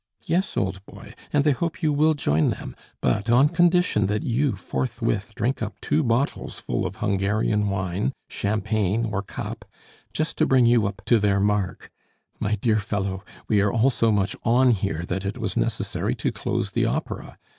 Yes, 0.23 0.57
old 0.57 0.83
boy, 0.87 1.13
and 1.31 1.43
they 1.43 1.51
hope 1.51 1.83
you 1.83 1.93
will 1.93 2.15
join 2.15 2.49
them, 2.49 2.75
but 3.01 3.29
on 3.29 3.49
condition 3.49 4.07
that 4.07 4.23
you 4.23 4.55
forthwith 4.55 5.33
drink 5.35 5.61
up 5.61 5.79
to 5.81 5.89
two 5.89 6.03
bottles 6.03 6.59
full 6.59 6.87
of 6.87 6.95
Hungarian 6.95 7.69
wine, 7.69 8.11
Champagne, 8.27 9.05
or 9.05 9.21
Cape, 9.21 9.63
just 10.11 10.39
to 10.39 10.47
bring 10.47 10.65
you 10.65 10.87
up 10.87 11.03
to 11.05 11.19
their 11.19 11.39
mark. 11.39 11.91
My 12.39 12.55
dear 12.55 12.79
fellow, 12.79 13.23
we 13.47 13.61
are 13.61 13.71
all 13.71 13.91
so 13.91 14.11
much 14.11 14.35
on 14.43 14.71
here, 14.71 15.03
that 15.07 15.23
it 15.23 15.37
was 15.37 15.55
necessary 15.55 16.15
to 16.15 16.31
close 16.31 16.71
the 16.71 16.85
Opera. 16.87 17.37